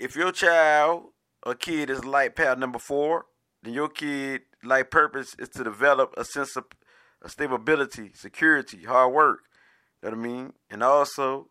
[0.00, 1.04] if your child
[1.44, 3.26] or kid is life path number four,
[3.62, 6.64] then your kid life purpose is to develop a sense of
[7.26, 9.40] stability, security, hard work.
[10.02, 10.52] You know what I mean?
[10.70, 11.48] And also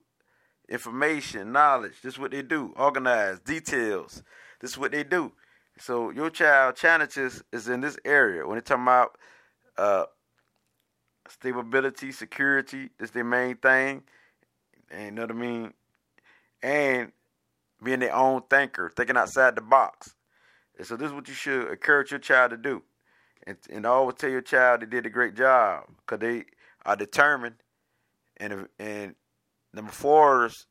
[0.68, 2.02] information, knowledge.
[2.02, 2.74] This is what they do.
[2.76, 4.24] Organize, details.
[4.60, 5.32] This is what they do.
[5.78, 8.48] So your child challenges is in this area.
[8.48, 9.18] When they talking about
[9.78, 10.06] uh,
[11.30, 14.04] stability, security, is their main thing.
[14.90, 15.74] And you know what I mean?
[16.64, 17.12] And
[17.84, 20.16] being their own thinker, thinking outside the box.
[20.78, 22.84] And so this is what you should encourage your child to do.
[23.46, 26.46] And, and always tell your child they did a great job because they
[26.86, 27.56] are determined.
[28.38, 29.16] And, and
[29.74, 30.68] number fours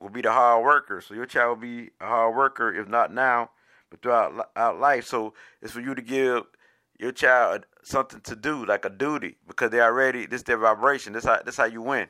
[0.00, 1.00] will be the hard worker.
[1.00, 3.50] So your child will be a hard worker, if not now,
[3.90, 5.06] but throughout out life.
[5.06, 6.44] So it's for you to give
[6.98, 11.12] your child something to do, like a duty, because they already this their vibration.
[11.12, 12.08] This how this how you win,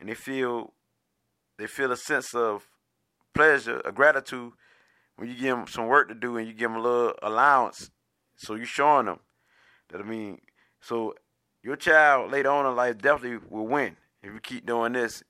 [0.00, 0.72] and they feel
[1.58, 2.66] they feel a sense of
[3.34, 4.52] pleasure, a gratitude
[5.16, 7.90] when you give them some work to do and you give them a little allowance.
[8.36, 9.20] So you're showing them
[9.90, 10.40] that I mean.
[10.80, 11.14] So
[11.62, 15.22] your child later on in life definitely will win if you keep doing this,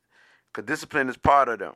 [0.53, 1.75] because discipline is part of them.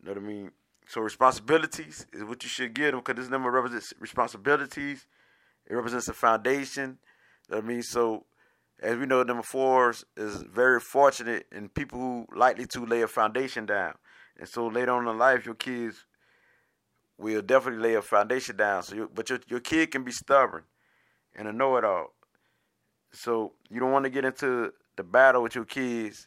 [0.00, 0.50] You know what I mean?
[0.86, 5.06] So responsibilities is what you should give them, because this number represents responsibilities.
[5.66, 6.98] It represents a foundation.
[7.48, 7.82] You know what I mean?
[7.82, 8.24] So
[8.82, 13.08] as we know, number four is, very fortunate and people who likely to lay a
[13.08, 13.94] foundation down.
[14.38, 16.06] And so later on in life, your kids
[17.18, 18.82] will definitely lay a foundation down.
[18.82, 20.64] So, you, but your your kid can be stubborn
[21.34, 22.14] and a know-it-all.
[23.12, 26.26] So you don't want to get into the battle with your kids.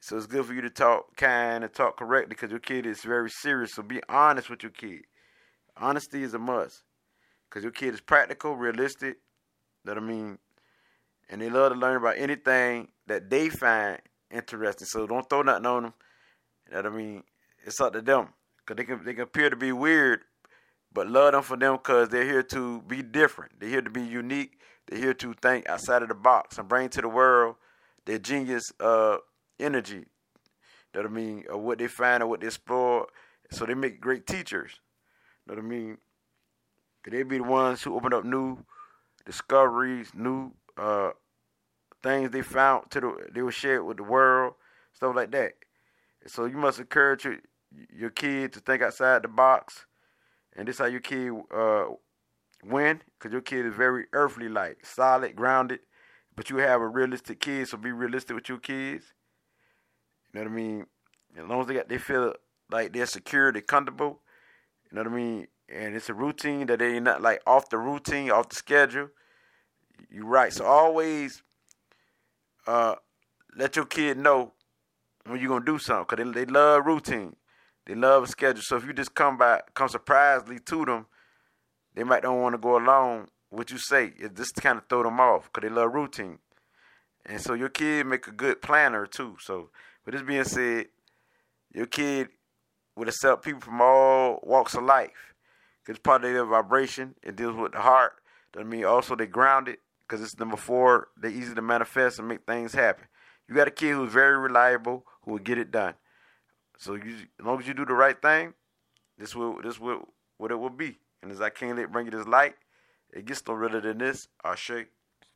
[0.00, 3.02] So it's good for you to talk kind and talk correctly because your kid is
[3.02, 3.74] very serious.
[3.74, 5.02] So be honest with your kid.
[5.76, 6.82] Honesty is a must
[7.48, 9.16] because your kid is practical, realistic.
[9.84, 10.38] That I mean,
[11.30, 13.98] and they love to learn about anything that they find
[14.30, 14.86] interesting.
[14.86, 15.94] So don't throw nothing on them.
[16.72, 17.22] That I mean,
[17.64, 18.28] it's up to them
[18.58, 20.20] because they can they can appear to be weird,
[20.92, 23.60] but love them for them because they're here to be different.
[23.60, 24.58] They're here to be unique.
[24.86, 27.56] They're here to think outside of the box and bring to the world
[28.06, 29.18] their genius uh,
[29.60, 30.06] energy.
[30.94, 33.06] That I mean, or what they find or what they explore.
[33.50, 34.80] So they make great teachers.
[35.46, 35.98] Know what I mean?
[37.04, 38.58] They be the ones who open up new
[39.26, 41.10] discoveries, new uh,
[42.02, 44.54] things they found to the they were shared with the world,
[44.94, 45.52] stuff like that.
[46.26, 47.36] So you must encourage your,
[47.92, 49.86] your kid to think outside the box,
[50.56, 51.86] and this how your kid uh,
[52.64, 55.80] win, because your kid is very earthly like, solid, grounded,
[56.36, 59.12] but you have a realistic kid, so be realistic with your kids.
[60.32, 60.86] You know what I mean?
[61.36, 62.34] As long as they got they feel
[62.70, 64.20] like they're secure, they're comfortable.
[64.90, 65.46] You know what I mean?
[65.68, 69.08] And it's a routine that they not like off the routine, off the schedule.
[70.10, 70.52] You're right.
[70.52, 71.42] So always
[72.66, 72.96] uh,
[73.56, 74.52] let your kid know
[75.26, 77.36] when you're gonna do something, cause they, they love routine,
[77.86, 78.62] they love a schedule.
[78.62, 81.06] So if you just come by, come surprisingly to them,
[81.94, 84.12] they might don't want to go along what you say.
[84.18, 86.38] It just kind of throw them off, cause they love routine.
[87.24, 89.36] And so your kid make a good planner too.
[89.40, 89.70] So
[90.04, 90.86] with this being said,
[91.72, 92.28] your kid
[92.96, 95.34] would accept people from all walks of life.
[95.86, 97.14] Cause it's part of their vibration.
[97.22, 98.12] It deals with the heart.
[98.54, 101.08] That mean also they grounded because it's number four.
[101.16, 103.06] They're easy to manifest and make things happen.
[103.48, 105.94] You got a kid who's very reliable, who will get it done.
[106.78, 108.54] So you, as long as you do the right thing,
[109.18, 110.98] this will this will what it will be.
[111.22, 112.54] And as I can't let bring you this light,
[113.12, 114.28] it gets no realer than this.
[114.44, 114.86] Ashe.